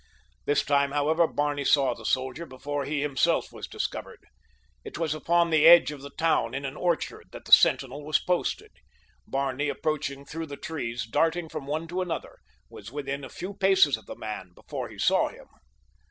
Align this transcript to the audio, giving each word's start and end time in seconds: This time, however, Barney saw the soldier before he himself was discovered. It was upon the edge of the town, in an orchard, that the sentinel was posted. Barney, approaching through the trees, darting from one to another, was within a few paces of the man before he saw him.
This 0.45 0.63
time, 0.65 0.93
however, 0.93 1.27
Barney 1.27 1.63
saw 1.63 1.93
the 1.93 2.07
soldier 2.07 2.47
before 2.47 2.85
he 2.85 3.01
himself 3.03 3.53
was 3.53 3.67
discovered. 3.67 4.25
It 4.83 4.97
was 4.97 5.13
upon 5.13 5.51
the 5.51 5.67
edge 5.67 5.91
of 5.91 6.01
the 6.01 6.09
town, 6.09 6.55
in 6.55 6.65
an 6.65 6.75
orchard, 6.75 7.27
that 7.33 7.45
the 7.45 7.51
sentinel 7.51 8.03
was 8.03 8.17
posted. 8.17 8.71
Barney, 9.27 9.69
approaching 9.69 10.25
through 10.25 10.47
the 10.47 10.57
trees, 10.57 11.05
darting 11.05 11.49
from 11.49 11.67
one 11.67 11.87
to 11.89 12.01
another, 12.01 12.39
was 12.67 12.91
within 12.91 13.23
a 13.23 13.29
few 13.29 13.53
paces 13.53 13.95
of 13.95 14.07
the 14.07 14.15
man 14.15 14.53
before 14.55 14.89
he 14.89 14.97
saw 14.97 15.29
him. 15.29 15.45